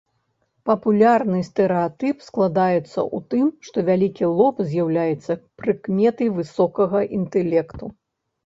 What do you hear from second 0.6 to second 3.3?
Папулярны стэрэатып складаецца ў